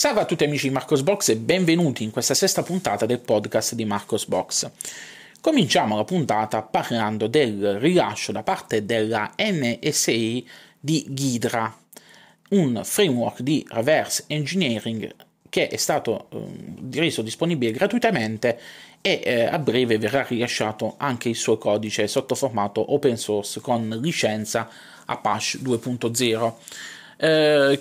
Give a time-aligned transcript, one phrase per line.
[0.00, 3.74] Salve a tutti amici di Marcos Box e benvenuti in questa sesta puntata del podcast
[3.74, 4.70] di Marcos Box.
[5.42, 10.40] Cominciamo la puntata parlando del rilascio da parte della NSA
[10.80, 11.76] di Ghidra,
[12.48, 15.14] un framework di reverse engineering
[15.50, 18.58] che è stato eh, reso disponibile gratuitamente
[19.02, 23.86] e eh, a breve verrà rilasciato anche il suo codice sotto formato open source con
[24.00, 24.66] licenza
[25.04, 26.52] Apache 2.0.
[27.18, 27.80] Eh,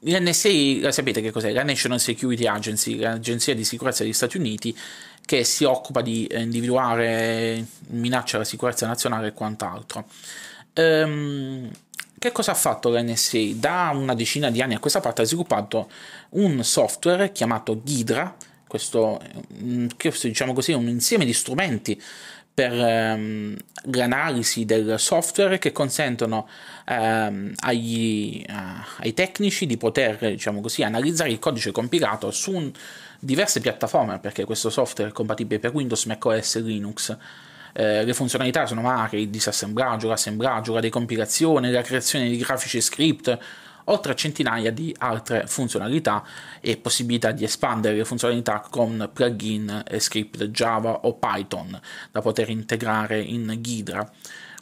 [0.00, 1.52] L'NSA, sapete che cos'è?
[1.52, 4.76] La National Security Agency, l'agenzia di sicurezza degli Stati Uniti,
[5.24, 10.06] che si occupa di eh, individuare minacce alla sicurezza nazionale e quant'altro.
[10.72, 11.70] Ehm,
[12.18, 13.38] che cosa ha fatto l'NSA?
[13.54, 15.90] Da una decina di anni a questa parte ha sviluppato
[16.30, 18.34] un software chiamato Ghidra,
[18.68, 19.20] questo,
[19.96, 22.00] questo diciamo così, è un insieme di strumenti
[22.54, 23.56] per ehm,
[23.92, 26.48] l'analisi del software che consentono
[26.86, 28.52] ehm, agli, uh,
[28.98, 32.72] ai tecnici di poter diciamo così, analizzare il codice compilato su un,
[33.18, 37.16] diverse piattaforme perché questo software è compatibile per Windows, macOS e Linux.
[37.72, 43.38] Eh, le funzionalità sono varie, il disassemblaggio, l'assemblaggio, la decompilazione, la creazione di grafici script,
[43.88, 46.24] oltre a centinaia di altre funzionalità
[46.60, 51.78] e possibilità di espandere le funzionalità con plugin e script Java o Python
[52.10, 54.10] da poter integrare in Ghidra.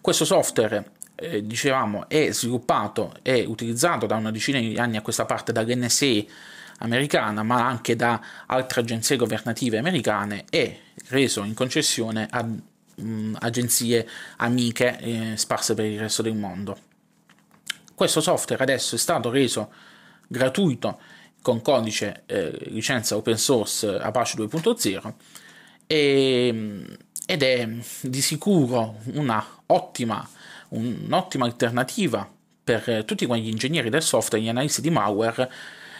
[0.01, 5.25] Questo software eh, dicevamo è sviluppato e utilizzato da una decina di anni a questa
[5.25, 6.25] parte dall'NSA
[6.79, 12.47] americana ma anche da altre agenzie governative americane e reso in concessione a
[13.01, 16.86] mm, agenzie amiche eh, sparse per il resto del mondo.
[17.97, 19.73] Questo software adesso è stato reso
[20.29, 20.99] gratuito
[21.41, 25.13] con codice eh, licenza open source Apache 2.0
[25.87, 26.85] e,
[27.25, 27.69] ed è
[28.03, 30.29] di sicuro una ottima,
[30.69, 32.31] un'ottima alternativa
[32.63, 35.51] per tutti quegli ingegneri del software e gli analisti di malware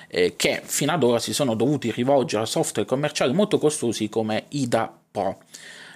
[0.09, 4.45] eh, che fino ad ora si sono dovuti rivolgere a software commerciali molto costosi come
[4.49, 5.39] IDA Pro.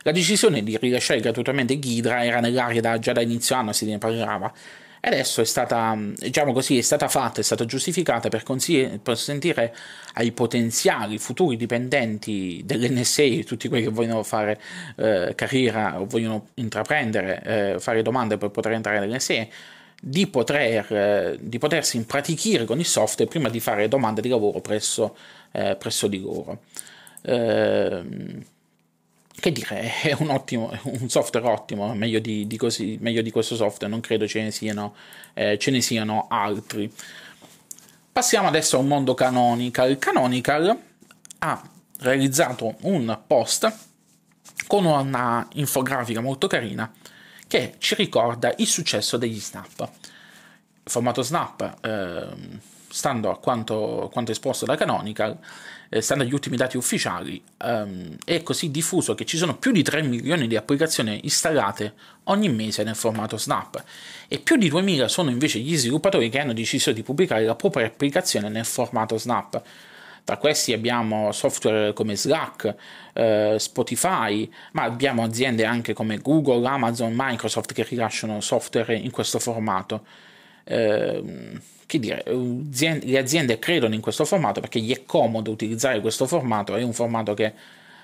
[0.01, 3.99] La decisione di rilasciare gratuitamente Ghidra era nell'aria da, già da inizio anno, si ne
[3.99, 4.51] parlava,
[5.01, 9.75] adesso è stata, diciamo così, è stata fatta, è stata giustificata per consentire
[10.15, 14.61] ai potenziali futuri dipendenti dell'NSA, tutti quelli che vogliono fare
[14.97, 19.47] eh, carriera o vogliono intraprendere, eh, fare domande per poter entrare nell'NSA,
[20.03, 24.61] di, poter, eh, di potersi impratichire con il software prima di fare domande di lavoro
[24.61, 25.17] presso,
[25.53, 26.61] eh, presso di loro.
[27.23, 28.03] Eh,
[29.41, 33.57] che dire, è un, ottimo, un software ottimo, meglio di, di, così, meglio di, questo
[33.57, 34.95] software, non credo ce ne siano,
[35.35, 36.93] eh, ce ne siano altri.
[38.13, 39.99] Passiamo adesso a un mondo canonical.
[39.99, 40.79] Canonical
[41.39, 41.69] ha
[42.01, 43.73] realizzato un post
[44.67, 46.93] con una infografica molto carina
[47.47, 49.81] che ci ricorda il successo degli snap.
[50.85, 52.59] Il formato snap, eh,
[52.89, 55.37] stando a quanto, quanto esposto da Canonical,
[55.91, 59.83] eh, stando agli ultimi dati ufficiali, ehm, è così diffuso che ci sono più di
[59.83, 63.83] 3 milioni di applicazioni installate ogni mese nel formato Snap
[64.29, 67.87] e più di 2000 sono invece gli sviluppatori che hanno deciso di pubblicare la propria
[67.87, 69.63] applicazione nel formato Snap.
[70.23, 72.75] Tra questi abbiamo software come Slack,
[73.15, 79.41] eh, Spotify, ma abbiamo aziende anche come Google, Amazon, Microsoft che rilasciano software in questo
[79.41, 80.05] formato.
[80.65, 81.59] Eh,
[81.91, 86.77] che dire, le aziende credono in questo formato perché gli è comodo utilizzare questo formato,
[86.77, 87.53] è un formato che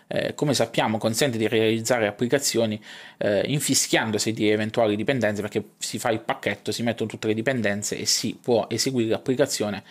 [0.08, 2.80] eh, come sappiamo consente di realizzare applicazioni
[3.18, 7.96] eh, infischiandosi di eventuali dipendenze perché si fa il pacchetto, si mettono tutte le dipendenze
[7.96, 9.82] e si può eseguire l'applicazione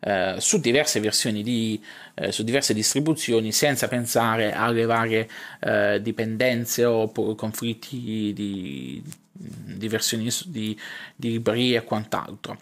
[0.00, 1.82] eh, su diverse versioni di,
[2.14, 5.28] eh, su diverse distribuzioni senza pensare alle varie
[5.60, 9.02] eh, dipendenze o conflitti di,
[9.40, 10.78] di versioni di,
[11.16, 12.58] di librerie e quant'altro.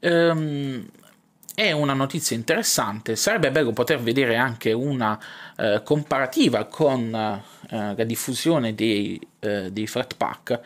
[0.00, 0.88] Um,
[1.54, 5.18] è una notizia interessante, sarebbe bello poter vedere anche una
[5.56, 10.60] uh, comparativa con uh, la diffusione dei, uh, dei Flatpak,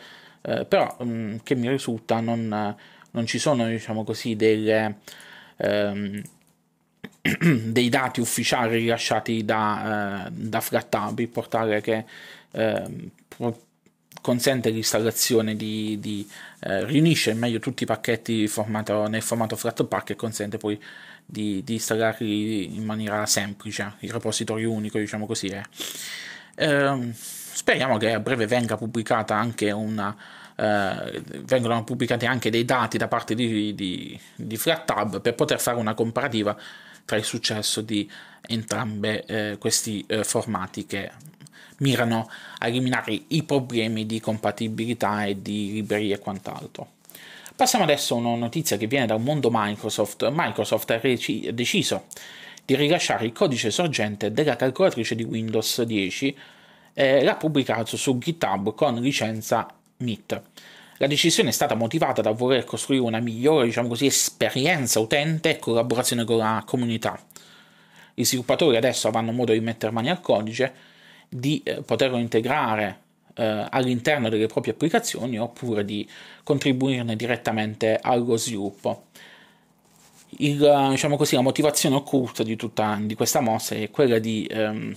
[0.67, 2.75] però um, che mi risulta non,
[3.11, 4.97] non, ci sono, diciamo così, delle,
[5.55, 6.21] um,
[7.71, 12.05] dei dati ufficiali rilasciati da, da FlatHub, il portale che
[14.23, 16.25] consente l'installazione di, di
[16.61, 20.81] eh, riunisce meglio tutti i pacchetti formato, nel formato Flatpak e consente poi
[21.25, 25.61] di, di, installarli in maniera semplice, il repository unico diciamo così è.
[26.55, 30.15] Eh, speriamo che a breve venga pubblicata anche una
[30.55, 35.77] eh, vengono pubblicati anche dei dati da parte di, di, di FlatHub per poter fare
[35.77, 36.55] una comparativa
[37.03, 38.09] tra il successo di
[38.47, 41.11] entrambi eh, questi eh, formati che
[41.83, 46.87] mirano a eliminare i problemi di compatibilità e di librerie e quant'altro.
[47.55, 50.27] Passiamo adesso a una notizia che viene dal mondo Microsoft.
[50.31, 52.05] Microsoft ha reci- deciso
[52.65, 56.37] di rilasciare il codice sorgente della calcolatrice di Windows 10
[56.93, 60.41] e l'ha pubblicato su GitHub con licenza MIT.
[60.97, 65.59] La decisione è stata motivata dal voler costruire una migliore, diciamo così, esperienza utente e
[65.59, 67.19] collaborazione con la comunità.
[68.13, 70.73] Gli sviluppatori adesso avranno modo di mettere mani al codice,
[71.33, 72.99] di eh, poterlo integrare
[73.35, 76.07] eh, all'interno delle proprie applicazioni oppure di
[76.43, 79.05] contribuirne direttamente allo sviluppo.
[80.37, 84.95] Il, diciamo così, la motivazione occulta di, tutta, di questa mossa è quella di ehm,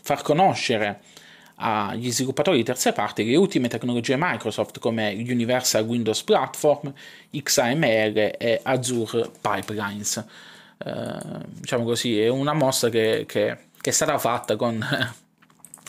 [0.00, 1.00] far conoscere
[1.62, 6.92] agli sviluppatori di terze parti le ultime tecnologie Microsoft come Universal Windows Platform,
[7.30, 10.24] XAML e Azure Pipelines.
[10.82, 14.82] Eh, diciamo così, è una mossa che, che, che è stata fatta con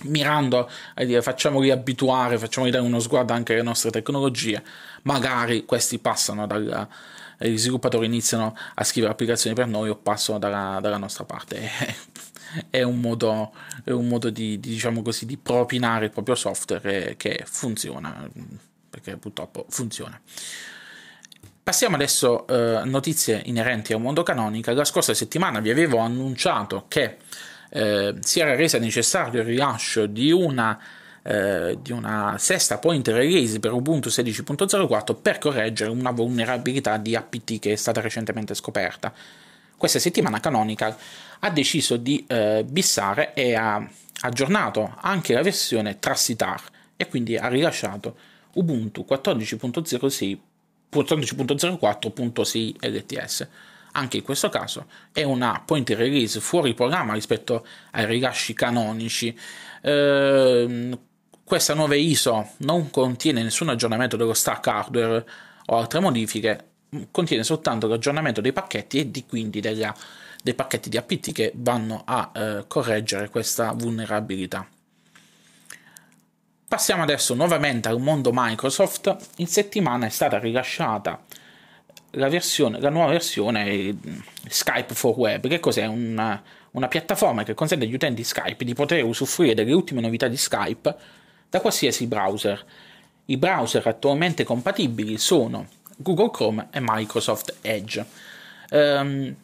[0.03, 4.63] mirando a dire facciamoli abituare, facciamoli dare uno sguardo anche alle nostre tecnologie,
[5.03, 6.87] magari questi passano dal,
[7.37, 11.69] gli sviluppatori iniziano a scrivere applicazioni per noi o passano dalla, dalla nostra parte.
[12.69, 13.53] è un modo,
[13.83, 18.29] è un modo di, di, diciamo così, di propinare il proprio software che funziona,
[18.89, 20.19] perché purtroppo funziona.
[21.63, 24.73] Passiamo adesso a eh, notizie inerenti al mondo canonica.
[24.73, 27.17] La scorsa settimana vi avevo annunciato che
[27.73, 30.77] eh, si era resa necessario il rilascio di una,
[31.23, 37.59] eh, di una sesta point release per Ubuntu 16.04 per correggere una vulnerabilità di APT
[37.59, 39.13] che è stata recentemente scoperta.
[39.77, 40.95] Questa settimana Canonical
[41.39, 43.83] ha deciso di eh, bissare e ha
[44.23, 46.61] aggiornato anche la versione Transitar
[46.97, 48.15] e quindi ha rilasciato
[48.53, 50.37] Ubuntu 14.06
[50.91, 53.47] 14.04.6 LTS
[53.93, 59.37] anche in questo caso è una point release fuori programma rispetto ai rilasci canonici.
[59.81, 60.97] Eh,
[61.43, 65.25] questa nuova ISO non contiene nessun aggiornamento dello stack hardware
[65.65, 66.65] o altre modifiche,
[67.11, 69.93] contiene soltanto l'aggiornamento dei pacchetti e di, quindi della,
[70.41, 74.65] dei pacchetti di APT che vanno a eh, correggere questa vulnerabilità.
[76.67, 79.13] Passiamo adesso nuovamente al mondo Microsoft.
[79.37, 81.21] In settimana è stata rilasciata
[82.11, 83.95] la, versione, la nuova versione
[84.47, 85.47] Skype for Web.
[85.47, 85.85] Che cos'è?
[85.85, 86.41] Una,
[86.71, 90.95] una piattaforma che consente agli utenti Skype di poter usufruire delle ultime novità di Skype
[91.49, 92.63] da qualsiasi browser.
[93.25, 95.67] I browser attualmente compatibili sono
[95.97, 98.05] Google Chrome e Microsoft Edge.
[98.71, 99.35] Um,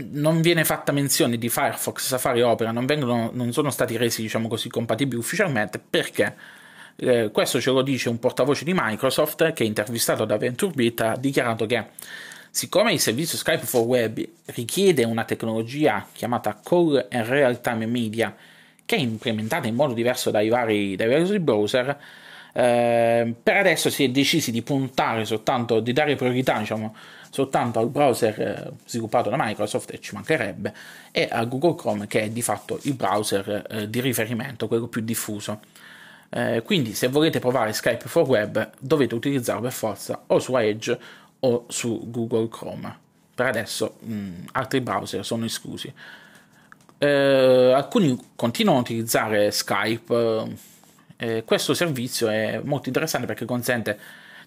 [0.00, 4.46] non viene fatta menzione di Firefox, Safari Opera, non, vengono, non sono stati resi diciamo
[4.46, 6.36] così, compatibili ufficialmente perché
[7.00, 11.64] eh, questo ce lo dice un portavoce di Microsoft che, intervistato da VentureBeat, ha dichiarato
[11.64, 11.84] che
[12.50, 18.34] siccome il servizio Skype for Web richiede una tecnologia chiamata Call and Real Time Media,
[18.84, 21.96] che è implementata in modo diverso dai vari, dai vari browser,
[22.52, 26.96] eh, per adesso si è decisi di puntare soltanto, di dare priorità, diciamo,
[27.30, 30.74] soltanto al browser eh, sviluppato da Microsoft, e ci mancherebbe,
[31.12, 35.02] e a Google Chrome, che è di fatto il browser eh, di riferimento, quello più
[35.02, 35.60] diffuso.
[36.30, 40.98] Eh, quindi se volete provare Skype for Web dovete utilizzarlo per forza o su Edge
[41.40, 42.98] o su Google Chrome.
[43.34, 45.92] Per adesso mh, mm, altri browser sono esclusi.
[46.98, 50.56] Eh, alcuni continuano a utilizzare Skype.
[51.16, 53.98] Eh, questo servizio è molto interessante perché consente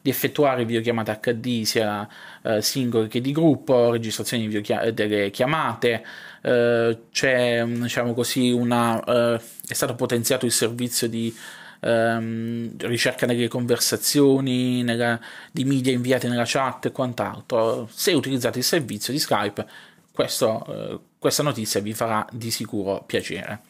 [0.01, 2.07] di effettuare videochiamate HD sia
[2.41, 6.03] eh, singole che di gruppo, registrazioni delle chiamate,
[6.41, 11.33] eh, c'è diciamo così una, eh, è stato potenziato il servizio di
[11.81, 15.19] ehm, ricerca nelle conversazioni, nella,
[15.51, 17.89] di media inviati nella chat e quant'altro.
[17.91, 19.67] Se utilizzate il servizio di Skype,
[20.11, 23.61] questo, eh, questa notizia vi farà di sicuro piacere.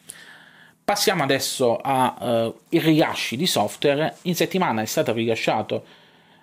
[0.84, 4.16] Passiamo adesso ai uh, rilasci di software.
[4.22, 5.84] In settimana è stato rilasciato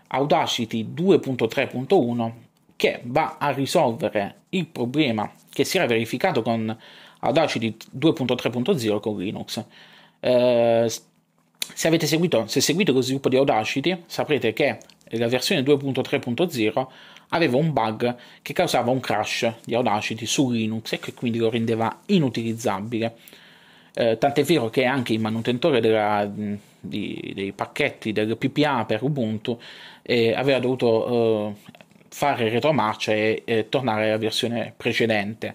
[0.08, 2.32] Audacity 2.3.1
[2.78, 6.76] che va a risolvere il problema che si era verificato con
[7.20, 9.64] Audacity 2.3.0 con Linux.
[10.22, 10.90] Eh,
[11.74, 14.78] se avete seguito, se seguite lo sviluppo di Audacity, saprete che
[15.12, 16.88] la versione 2.3.0
[17.30, 21.50] aveva un bug che causava un crash di Audacity su Linux e che quindi lo
[21.50, 23.16] rendeva inutilizzabile.
[23.94, 26.30] Eh, tant'è vero che anche il manutentore della,
[26.80, 29.60] di, dei pacchetti del PPA per Ubuntu
[30.02, 31.72] eh, aveva dovuto eh,
[32.10, 35.54] fare retromarcia e, tornare alla versione precedente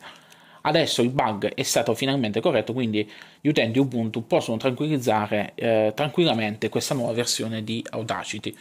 [0.67, 6.71] Adesso il bug è stato finalmente corretto, quindi gli utenti Ubuntu possono tranquillizzare eh, tranquillamente
[6.71, 8.57] questa nuova versione di Audacity.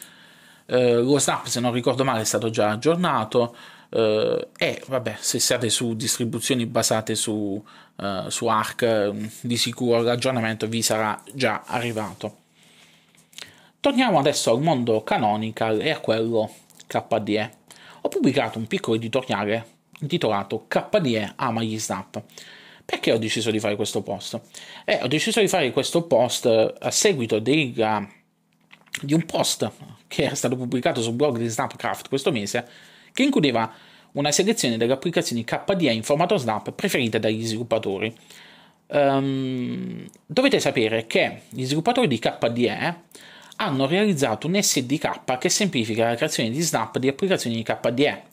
[0.65, 3.55] Eh, lo Snap, se non ricordo male, è stato già aggiornato
[3.89, 7.63] eh, e vabbè, se siete su distribuzioni basate su,
[7.95, 12.39] eh, su Arc, di sicuro l'aggiornamento vi sarà già arrivato.
[13.79, 16.51] Torniamo adesso al mondo canonical e a quello
[16.85, 17.51] KDE.
[18.01, 22.21] Ho pubblicato un piccolo editoriale intitolato KDE ama gli snap.
[22.85, 24.39] Perché ho deciso di fare questo post?
[24.85, 28.05] Eh, ho deciso di fare questo post a seguito di, uh,
[29.01, 29.71] di un post
[30.07, 32.67] che è stato pubblicato sul blog di Snapcraft questo mese,
[33.13, 33.71] che includeva
[34.13, 38.13] una selezione delle applicazioni KDE in formato Snap preferite dagli sviluppatori.
[38.87, 42.95] Um, dovete sapere che gli sviluppatori di KDE
[43.55, 48.23] hanno realizzato un SDK che semplifica la creazione di snap di applicazioni di KDE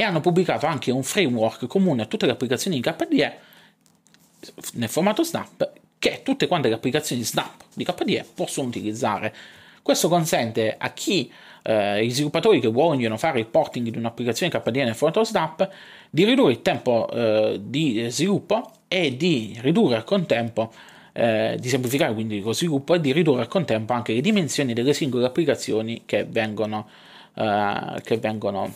[0.00, 3.38] e hanno pubblicato anche un framework comune a tutte le applicazioni di KDE
[4.74, 9.34] nel formato snap che tutte quante le applicazioni snap di KDE possono utilizzare.
[9.82, 11.28] Questo consente a chi,
[11.64, 15.68] eh, gli sviluppatori che vogliono fare il porting di un'applicazione KDE nel formato snap,
[16.08, 20.72] di ridurre il tempo eh, di sviluppo e di ridurre al contempo
[21.12, 24.94] eh, di semplificare quindi lo sviluppo e di ridurre al contempo anche le dimensioni delle
[24.94, 26.88] singole applicazioni che vengono,
[27.34, 28.72] eh, che vengono,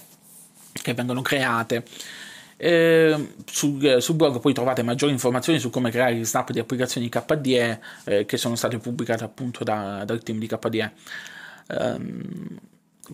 [0.73, 1.85] che vengono create.
[2.57, 7.09] Eh, sul, sul, blog poi trovate maggiori informazioni su come creare gli snap di applicazioni
[7.09, 10.93] KDE eh, che sono state pubblicate appunto da, dal team di KDE.
[11.69, 12.59] Um,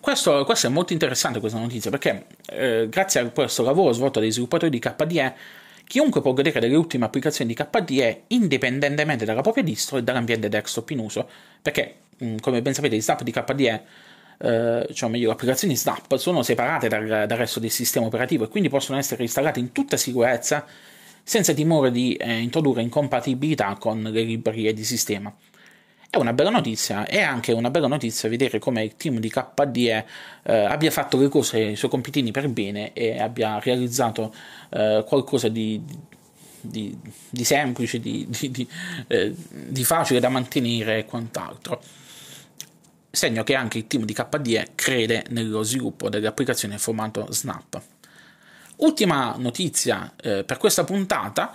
[0.00, 4.30] questo, questo, è molto interessante questa notizia perché eh, grazie a questo lavoro svolto dai
[4.30, 5.34] sviluppatori di KDE
[5.88, 10.90] Chiunque può godere delle ultime applicazioni di KDE indipendentemente dalla propria distro e dall'ambiente desktop
[10.90, 11.26] in uso,
[11.62, 13.82] perché, mm, come ben sapete, gli snap di KDE,
[14.38, 18.48] eh, cioè meglio, le applicazioni Snap sono separate dal, dal, resto del sistema operativo e
[18.48, 20.64] quindi possono essere installate in tutta sicurezza
[21.22, 25.34] senza timore di eh, introdurre incompatibilità con le librerie di sistema.
[26.10, 30.06] È una bella notizia, è anche una bella notizia vedere come il team di KDE
[30.42, 34.32] eh, abbia fatto le cose, i suoi compitini per bene e abbia realizzato
[34.70, 35.82] eh, qualcosa di,
[36.62, 36.96] di,
[37.28, 38.26] di, semplice, di,
[39.08, 41.82] eh, di, facile da mantenere e quant'altro.
[43.18, 47.82] Segno che anche il team di KDE crede nello sviluppo delle applicazioni in formato Snap.
[48.76, 51.52] Ultima notizia eh, per questa puntata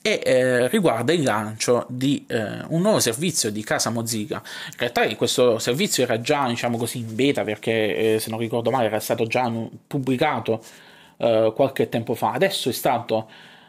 [0.00, 4.36] e eh, riguarda il lancio di eh, un nuovo servizio di casa Mozilla.
[4.70, 8.70] In realtà questo servizio era già diciamo così, in beta perché eh, se non ricordo
[8.70, 9.52] male era stato già
[9.86, 10.64] pubblicato
[11.18, 13.28] eh, qualche tempo fa, adesso è stato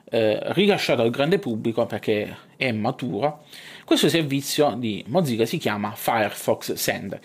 [0.09, 3.45] eh, rilasciato al grande pubblico perché è maturo.
[3.83, 7.19] Questo servizio di Mozilla si chiama Firefox Send.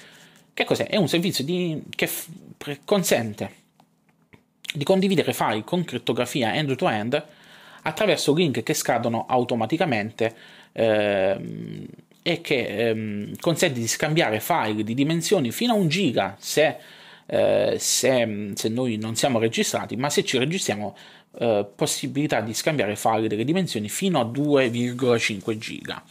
[0.52, 0.86] Che cos'è?
[0.86, 2.28] È un servizio di, che f-
[2.84, 3.58] consente
[4.72, 7.24] di condividere file con crittografia end-to-end
[7.82, 10.34] attraverso link che scadono automaticamente
[10.72, 11.86] ehm,
[12.22, 16.76] e che ehm, consente di scambiare file di dimensioni fino a un giga se,
[17.26, 20.94] eh, se, se noi non siamo registrati, ma se ci registriamo
[21.38, 26.02] eh, possibilità di scambiare file delle dimensioni fino a 2,5 giga.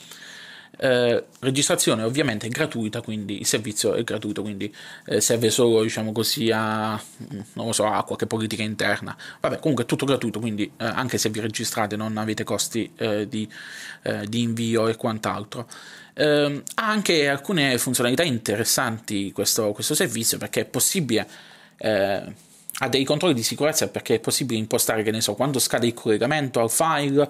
[0.82, 4.74] Eh, registrazione ovviamente è gratuita, quindi il servizio è gratuito, quindi
[5.08, 6.92] eh, serve solo, diciamo così, a,
[7.54, 9.16] non lo so, a qualche politica interna.
[9.42, 13.28] Vabbè, comunque è tutto gratuito, quindi eh, anche se vi registrate non avete costi eh,
[13.28, 13.46] di,
[14.04, 15.68] eh, di, invio e quant'altro.
[16.14, 21.28] Ehm, ha anche alcune funzionalità interessanti questo, questo servizio perché è possibile
[22.80, 25.94] ha dei controlli di sicurezza perché è possibile impostare, che ne so, quando scade il
[25.94, 27.30] collegamento al file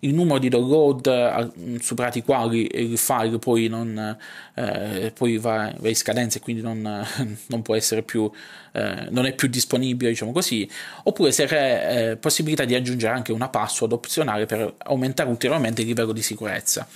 [0.00, 4.16] il numero di download mm, superati i quali il file poi, non,
[4.54, 7.06] eh, poi va, va, in scadenza e quindi non,
[7.46, 8.30] non può essere più,
[8.72, 10.68] eh, non è più disponibile, diciamo così,
[11.04, 15.88] oppure se c'è eh, possibilità di aggiungere anche una password opzionale per aumentare ulteriormente il
[15.88, 16.86] livello di sicurezza.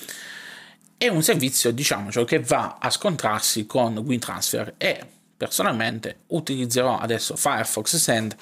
[0.97, 5.01] È un servizio, diciamo, cioè, che va a scontrarsi con WinTransfer e
[5.37, 8.37] personalmente utilizzerò adesso Firefox Send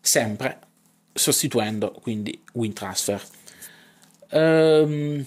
[0.00, 0.58] sempre
[1.12, 3.22] sostituendo quindi WinTransfer.
[4.30, 5.24] Um,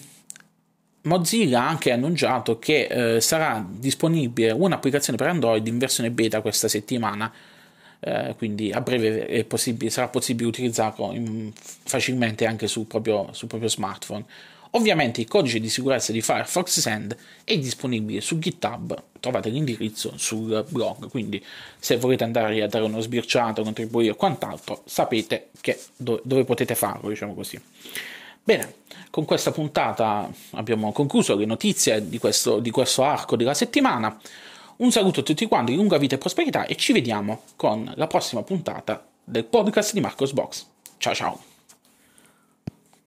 [1.06, 6.68] Mozilla ha anche annunciato che eh, sarà disponibile un'applicazione per Android in versione beta questa
[6.68, 7.32] settimana,
[8.00, 13.68] eh, quindi a breve possibile, sarà possibile utilizzarlo in, facilmente anche sul proprio, sul proprio,
[13.68, 14.24] smartphone.
[14.72, 20.64] Ovviamente il codice di sicurezza di Firefox Send è disponibile su GitHub, trovate l'indirizzo sul
[20.68, 21.42] blog, quindi
[21.78, 25.48] se volete andare a dare uno sbirciato, contribuire o quant'altro, sapete
[25.96, 27.60] do- dove potete farlo, diciamo così.
[28.42, 28.74] Bene,
[29.10, 34.16] con questa puntata abbiamo concluso le notizie di questo, di questo arco della settimana.
[34.76, 38.42] Un saluto a tutti quanti, lunga vita e prosperità e ci vediamo con la prossima
[38.42, 40.66] puntata del podcast di Marcos Box.
[40.98, 41.55] Ciao ciao!